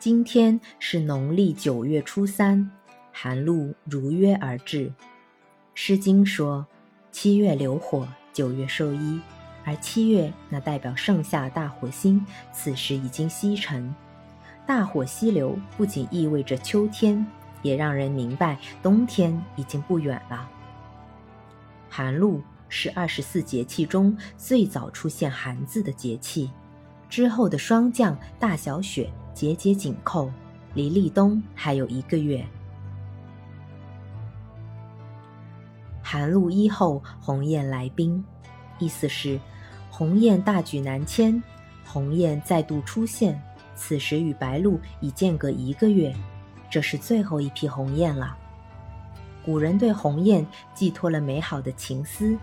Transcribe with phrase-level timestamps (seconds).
[0.00, 2.70] 今天是农历九月初三，
[3.12, 4.88] 寒露如约而至。
[5.74, 6.66] 《诗经》说
[7.12, 9.20] ：“七月流火，九月授衣。”
[9.62, 13.94] 而七月那代表盛夏大火星，此时已经西沉。
[14.66, 17.26] 大火西流不仅意味着秋天，
[17.60, 20.48] 也让人明白冬天已经不远了。
[21.90, 22.40] 寒露
[22.70, 26.50] 是二十四节气中最早出现“寒”字的节气，
[27.10, 29.12] 之后的霜降、大小雪。
[29.40, 30.30] 节节紧扣，
[30.74, 32.46] 离立冬还有一个月。
[36.02, 38.22] 寒露一后，鸿雁来宾，
[38.78, 39.40] 意思是
[39.88, 41.42] 鸿雁大举南迁，
[41.86, 43.42] 鸿雁再度出现。
[43.74, 46.14] 此时与白露已间隔一个月，
[46.68, 48.36] 这是最后一批鸿雁了。
[49.42, 52.36] 古人对鸿雁寄托了美好的情思。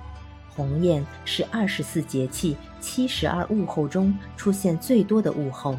[0.50, 5.78] 鸿雁是二十四节气七十二物候中出现最多的物候。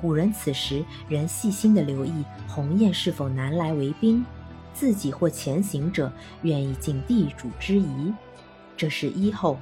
[0.00, 4.24] 古人此时仍细心地留意鸿雁是否南来为宾，
[4.72, 8.12] 自己或前行者愿意尽地主之谊。
[8.78, 9.58] 这是一候。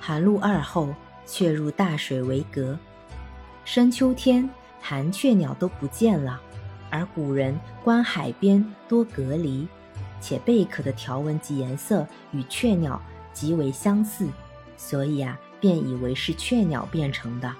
[0.00, 0.94] 寒露二候，
[1.26, 2.78] 却入大水为隔。
[3.66, 4.48] 深秋天，
[4.80, 6.40] 寒雀鸟都不见了，
[6.88, 9.68] 而古人观海边多隔离，
[10.20, 12.98] 且贝壳的条纹及颜色与雀鸟
[13.34, 14.26] 极为相似，
[14.78, 15.38] 所以啊。
[15.60, 17.52] 便以为是雀鸟变成的。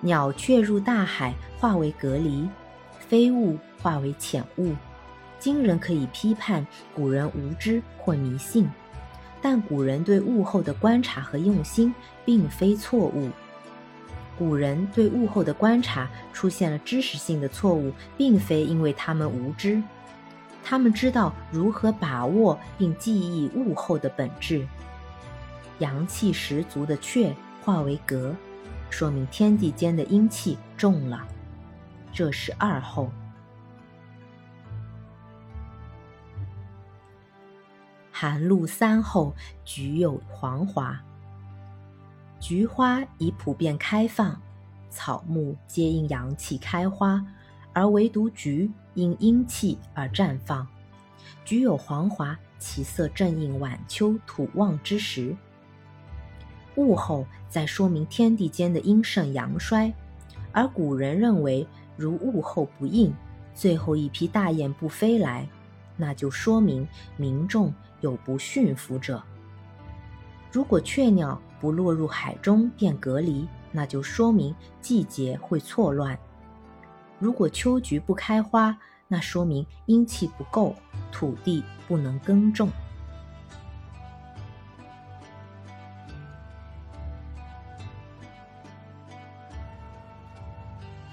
[0.00, 2.48] 鸟雀入大海，化为隔离；
[2.98, 4.74] 飞物化为浅物。
[5.38, 8.68] 今人可以批判古人无知或迷信，
[9.42, 13.30] 但古人对物候的观察和用心并非错误。
[14.38, 19.82] 古人对物候的观察出现了知识性的错误，并非因为他们无知，
[20.62, 24.66] 他们知道如何把握并记忆物候的本质。
[25.78, 28.34] 阳气十足的雀化为革，
[28.90, 31.26] 说明天地间的阴气重了。
[32.12, 33.10] 这是二候。
[38.12, 40.98] 寒露三候，菊有黄华。
[42.38, 44.40] 菊花已普遍开放，
[44.90, 47.24] 草木皆因阳气开花，
[47.72, 50.66] 而唯独菊因阴气而绽放。
[51.44, 55.34] 菊有黄华，其色正应晚秋土旺之时。
[56.76, 59.92] 物候在说明天地间的阴盛阳衰，
[60.52, 63.14] 而古人认为，如物候不应，
[63.54, 65.48] 最后一批大雁不飞来，
[65.96, 66.86] 那就说明
[67.16, 69.22] 民众有不驯服者；
[70.50, 76.16] 如果雀鸟不落入海中便隔离，那就说明季节会错乱；
[77.18, 80.74] 如果秋菊不开花，那说明阴气不够，
[81.12, 82.68] 土地不能耕种。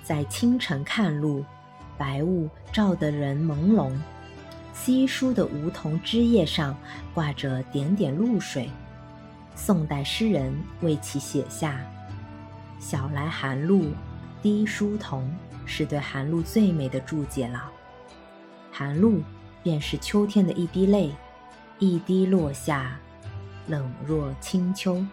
[0.04, 1.44] 在清晨看露，
[1.98, 3.92] 白雾照得人朦胧，
[4.74, 6.76] 稀疏的梧桐枝叶上
[7.14, 8.70] 挂着点点露水。
[9.56, 11.80] 宋代诗人为其写下
[12.80, 13.92] “晓来寒露
[14.42, 15.30] 滴疏桐”，
[15.66, 17.70] 是对寒露最美的注解了。
[18.72, 19.22] 寒露
[19.62, 21.12] 便是秋天的一滴泪，
[21.78, 22.98] 一滴落下，
[23.68, 25.06] 冷若清秋。